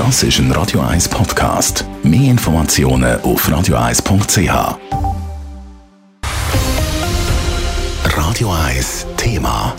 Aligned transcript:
Das 0.00 0.22
ist 0.22 0.38
ein 0.38 0.50
Radio 0.52 0.80
1 0.80 1.10
Podcast. 1.10 1.84
Mehr 2.02 2.30
Informationen 2.30 3.20
auf 3.20 3.46
radio1.ch. 3.46 4.78
Radio 8.16 8.50
1 8.50 9.06
Thema. 9.18 9.76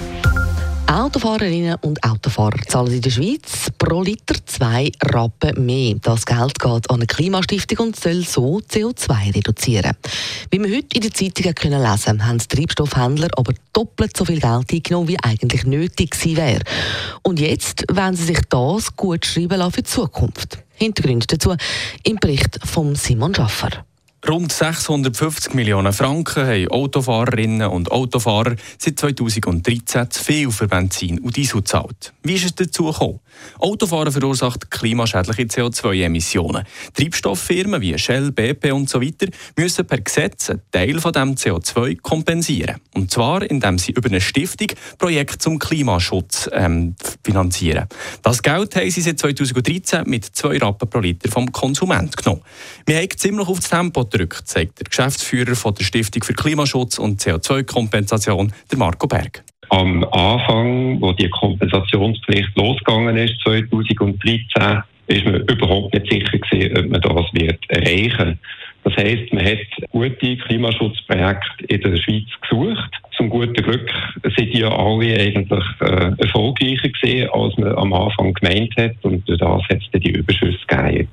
Autofahrerinnen 0.86 1.78
und 1.82 2.04
Autofahrer 2.04 2.62
zahlen 2.68 2.94
in 2.94 3.02
der 3.02 3.10
Schweiz 3.10 3.72
pro 3.78 4.04
Liter 4.04 4.36
zwei 4.46 4.92
Rappen 5.02 5.66
mehr. 5.66 5.96
Das 6.02 6.26
Geld 6.26 6.60
geht 6.60 6.90
an 6.90 6.98
eine 6.98 7.08
Klimastiftung 7.08 7.88
und 7.88 7.96
soll 7.96 8.24
so 8.24 8.60
CO2 8.60 9.34
reduzieren. 9.34 9.94
Wie 10.52 10.62
wir 10.62 10.76
heute 10.76 10.96
in 10.96 11.02
den 11.02 11.14
Zeitungen 11.14 11.56
können 11.56 11.82
lesen 11.82 12.28
haben 12.28 12.38
die 12.38 12.48
Treibstoffhändler 12.48 13.30
aber 13.38 13.54
doppelt 13.74 14.18
so 14.18 14.26
viel 14.26 14.42
Geld 14.42 14.72
eingenommen, 14.72 15.08
wie 15.08 15.20
eigentlich 15.24 15.64
nötig 15.64 16.12
gewesen 16.12 16.38
wäre. 16.38 16.62
Und 17.24 17.40
jetzt 17.40 17.84
wollen 17.92 18.16
sie 18.16 18.26
sich 18.26 18.42
das 18.50 18.96
gut 18.96 19.26
schreiben 19.26 19.60
lassen 19.60 19.72
für 19.74 19.82
die 19.84 19.90
Zukunft. 19.90 20.60
Hintergründe 20.74 21.28
dazu 21.28 21.56
im 22.04 22.16
Bericht 22.18 22.60
von 22.66 22.96
Simon 22.96 23.36
Schaffer. 23.36 23.86
Rund 24.28 24.54
650 24.54 25.56
Millionen 25.56 25.92
Franken 25.94 26.46
haben 26.46 26.68
Autofahrerinnen 26.68 27.68
und 27.68 27.92
Autofahrer 27.92 28.56
seit 28.78 29.00
2013 29.00 30.12
zu 30.12 30.24
viel 30.24 30.52
für 30.52 30.68
Benzin 30.68 31.18
und 31.20 31.36
Diesel 31.36 31.62
gezahlt. 31.62 32.14
Wie 32.22 32.36
ist 32.36 32.46
es 32.46 32.54
dazu 32.54 32.86
gekommen? 32.86 33.20
Autofahren 33.58 34.12
verursacht 34.12 34.70
klimaschädliche 34.70 35.44
CO2-Emissionen. 35.44 36.66
Treibstofffirmen 36.94 37.82
wie 37.82 37.98
Shell, 37.98 38.32
BP 38.32 38.72
und 38.72 38.90
so 38.90 39.02
weiter 39.02 39.26
müssen 39.58 39.88
per 39.88 40.00
Gesetz 40.00 40.52
einen 40.52 40.62
Teil 40.72 41.00
von 41.00 41.14
dem 41.14 41.34
CO2 41.34 42.00
kompensieren. 42.00 42.76
Und 42.94 43.10
zwar, 43.10 43.42
indem 43.50 43.80
sie 43.80 43.92
über 43.92 44.08
eine 44.08 44.22
Stiftung 44.22 44.68
Projekte 45.00 45.40
zum 45.40 45.58
Klimaschutz 45.58 46.48
ähm, 46.54 46.96
finanzieren. 47.24 47.88
Das 48.22 48.44
Geld 48.44 48.76
haben 48.76 48.92
sie 48.92 49.02
seit 49.02 49.18
2013 49.18 50.04
mit 50.08 50.26
2 50.26 50.60
Rappen 50.60 50.88
pro 50.88 51.00
Liter 51.00 51.32
vom 51.32 51.52
Konsument 51.52 52.16
genommen. 52.16 52.44
Wir 52.86 52.98
haben 52.98 53.10
ziemlich 53.18 53.48
auf 53.48 53.60
das 53.60 53.70
Tempo 53.70 54.11
gedrückt, 54.12 54.48
sagt 54.48 54.80
der 54.80 54.86
Geschäftsführer 54.86 55.56
von 55.56 55.74
der 55.76 55.84
Stiftung 55.84 56.24
für 56.24 56.34
Klimaschutz 56.34 57.00
und 57.00 57.22
CO2-Kompensation, 57.22 58.54
Marco 58.78 59.08
Berg. 59.08 59.44
Am 59.70 60.04
Anfang, 60.04 61.02
wo 61.02 61.14
die 61.14 61.30
Kompensationspflicht 61.30 62.56
losgegangen 62.58 63.16
ist, 63.16 63.36
2013, 63.44 64.84
ist 65.08 65.26
man 65.26 65.36
überhaupt 65.48 65.94
nicht 65.94 66.12
sicher 66.12 66.38
gewesen, 66.38 66.78
ob 66.78 66.90
man 66.90 67.02
das 67.02 67.34
wird 67.34 67.60
erreichen 67.70 68.40
Das 68.84 68.96
heisst, 68.98 69.32
man 69.34 69.46
hat 69.46 69.60
gute 69.92 70.38
Klimaschutzprojekte 70.38 71.66
in 71.68 71.82
der 71.82 71.98
Schweiz 71.98 72.28
gesucht. 72.42 72.92
Zum 73.16 73.30
guten 73.30 73.54
Glück 73.54 73.92
sind 74.36 74.54
die 74.54 74.64
alle 74.64 75.20
eigentlich 75.20 75.66
äh, 75.82 76.12
erfolgreicher 76.18 76.90
gewesen, 76.90 77.30
als 77.32 77.58
man 77.58 77.76
am 77.78 77.94
Anfang 77.94 78.34
gemeint 78.34 78.76
hat. 78.78 78.96
Und 79.04 79.28
durch 79.28 79.40
das 79.40 79.62
hat 79.70 79.82
es 79.82 80.02
die 80.02 80.12
Überschüsse 80.12 80.60
gegeben. 80.68 81.08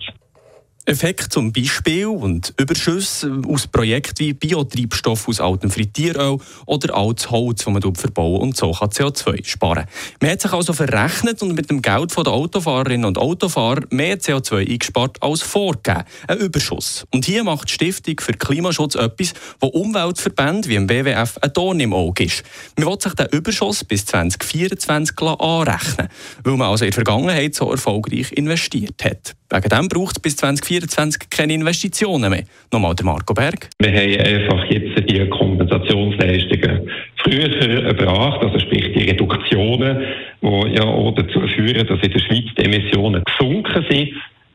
Effekt 0.88 1.34
zum 1.34 1.52
Beispiel 1.52 2.06
und 2.06 2.54
Überschüsse 2.56 3.42
aus 3.46 3.66
Projekten 3.66 4.20
wie 4.20 4.32
Biotreibstoff 4.32 5.28
aus 5.28 5.38
altem 5.38 5.70
Frittieröl 5.70 6.38
oder 6.64 6.96
altes 6.96 7.30
Holz, 7.30 7.64
das 7.64 7.72
man 7.72 7.94
verbauen 7.94 8.40
und 8.40 8.56
so 8.56 8.72
kann 8.72 8.88
CO2 8.88 9.44
sparen. 9.44 9.84
Man 10.22 10.30
hat 10.30 10.40
sich 10.40 10.50
also 10.50 10.72
verrechnet 10.72 11.42
und 11.42 11.54
mit 11.54 11.68
dem 11.68 11.82
Geld 11.82 12.16
der 12.16 12.32
Autofahrerinnen 12.32 13.04
und 13.04 13.18
Autofahrer 13.18 13.82
mehr 13.90 14.18
CO2 14.18 14.66
eingespart 14.66 15.22
als 15.22 15.42
vorgegeben. 15.42 16.04
Ein 16.26 16.38
Überschuss. 16.38 17.04
Und 17.10 17.26
hier 17.26 17.44
macht 17.44 17.68
die 17.68 17.74
Stiftung 17.74 18.18
für 18.20 18.32
Klimaschutz 18.32 18.94
etwas, 18.94 19.34
wo 19.60 19.66
Umweltverbände 19.66 20.70
wie 20.70 20.76
im 20.76 20.88
WWF 20.88 21.36
ein 21.42 21.52
Dorn 21.52 21.80
im 21.80 21.92
Auge 21.92 22.24
ist. 22.24 22.42
Man 22.78 22.88
will 22.88 22.98
sich 22.98 23.12
den 23.12 23.26
Überschuss 23.26 23.84
bis 23.84 24.06
2024 24.06 25.18
anrechnen, 25.20 26.08
weil 26.44 26.56
man 26.56 26.68
also 26.68 26.86
in 26.86 26.92
der 26.92 26.94
Vergangenheit 26.94 27.54
so 27.54 27.70
erfolgreich 27.70 28.32
investiert 28.32 29.04
hat. 29.04 29.37
Wegen 29.50 29.68
dem 29.70 29.88
braucht 29.88 30.16
es 30.16 30.22
bis 30.22 30.36
2024 30.36 31.30
keine 31.30 31.54
Investitionen 31.54 32.30
mehr. 32.30 32.44
Nochmal 32.70 32.94
der 32.94 33.06
Marco 33.06 33.32
Berg. 33.32 33.70
Wir 33.78 33.90
haben 33.90 34.20
einfach 34.20 34.64
jetzt 34.70 35.10
die 35.10 35.26
Kompensationsleistungen 35.30 36.90
früher 37.16 37.84
erbracht, 37.86 38.42
also 38.42 38.58
sprich 38.58 38.92
die 38.92 39.04
Reduktionen, 39.04 40.04
die 40.42 40.74
ja 40.74 40.84
auch 40.84 41.14
dazu 41.14 41.40
führen, 41.48 41.86
dass 41.86 42.00
in 42.02 42.12
der 42.12 42.18
Schweiz 42.18 42.44
die 42.58 42.64
Emissionen 42.64 43.22
gesunken 43.24 43.86
sind, 43.88 44.10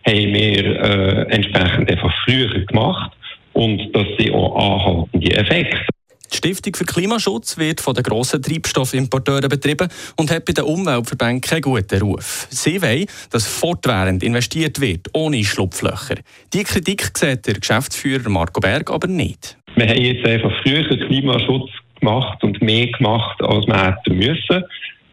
haben 0.05 0.33
wir 0.33 0.65
äh, 0.65 1.35
entsprechend 1.35 1.89
einfach 1.89 2.13
früher 2.25 2.65
gemacht 2.65 3.11
und 3.53 3.89
das 3.93 4.05
sind 4.19 4.33
auch 4.35 4.55
anhaltende 4.55 5.35
Effekte. 5.35 5.87
Die 6.33 6.37
Stiftung 6.37 6.75
für 6.75 6.85
Klimaschutz 6.85 7.59
wird 7.59 7.79
von 7.79 7.93
den 7.93 8.03
grossen 8.03 8.41
Treibstoffimporteuren 8.41 9.49
betrieben 9.49 9.87
und 10.17 10.31
hat 10.31 10.45
bei 10.45 10.53
den 10.53 10.63
Umweltverbänden 10.63 11.41
keinen 11.41 11.61
guten 11.61 12.01
Ruf. 12.01 12.47
Sie 12.49 12.81
wollen, 12.81 13.05
dass 13.29 13.45
fortwährend 13.45 14.23
investiert 14.23 14.81
wird, 14.81 15.09
ohne 15.13 15.43
Schlupflöcher. 15.43 16.15
Die 16.51 16.63
Kritik 16.63 17.15
sieht 17.15 17.45
der 17.45 17.53
Geschäftsführer 17.53 18.29
Marco 18.29 18.59
Berg 18.59 18.89
aber 18.89 19.07
nicht. 19.07 19.57
Wir 19.75 19.87
haben 19.87 20.01
jetzt 20.01 20.25
einfach 20.25 20.51
früher 20.63 20.83
Klimaschutz 21.07 21.69
gemacht 21.99 22.43
und 22.43 22.59
mehr 22.63 22.87
gemacht, 22.87 23.39
als 23.43 23.67
wir 23.67 23.85
hätten 23.85 24.17
müssen, 24.17 24.63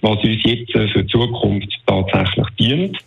was 0.00 0.24
uns 0.24 0.42
jetzt 0.44 0.72
für 0.72 1.04
die 1.04 1.06
Zukunft 1.06 1.68
tatsächlich 1.86 2.46
dient. 2.58 2.98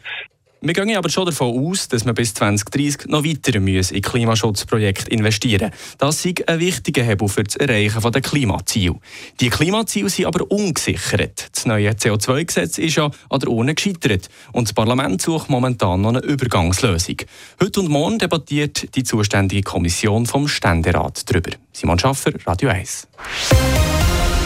Wir 0.66 0.74
gehen 0.74 0.96
aber 0.96 1.09
schon 1.09 1.25
davon 1.25 1.59
aus, 1.59 1.90
dass 1.90 2.06
wir 2.06 2.13
bis 2.13 2.34
2030 2.35 3.09
noch 3.09 3.25
weiter 3.25 3.53
in 3.53 4.01
Klimaschutzprojekte 4.01 5.12
investieren 5.12 5.72
müssen. 5.72 5.97
Das 5.97 6.24
ist 6.24 6.47
ein 6.47 6.59
wichtiger 6.62 7.03
Hebel 7.03 7.28
für 7.28 7.44
das 7.44 7.57
Erreichen 7.57 8.01
der 8.09 8.22
Klimaziele. 8.22 8.96
Die 9.41 9.50
Klimaziele 9.50 10.07
sind 10.07 10.25
aber 10.25 10.50
ungesichert. 10.50 11.50
Das 11.53 11.66
neue 11.66 11.90
CO2-Gesetz 11.90 12.78
ist 12.78 12.96
ja 12.96 13.12
an 13.29 13.40
der 13.41 13.50
Urne 13.50 13.75
gescheitert 13.75 14.29
und 14.53 14.69
das 14.69 14.74
Parlament 14.74 15.22
sucht 15.22 15.50
momentan 15.50 16.00
noch 16.00 16.12
eine 16.12 16.19
Übergangslösung. 16.19 17.18
Heute 17.62 17.81
und 17.81 17.90
morgen 17.90 18.18
debattiert 18.18 18.95
die 18.95 19.03
zuständige 19.03 19.63
Kommission 19.63 20.25
vom 20.25 20.47
Ständerat 20.47 21.30
darüber. 21.30 21.51
Simon 21.74 22.00
Schaffer, 22.00 22.31
Radio 22.45 22.69
1. 22.69 23.09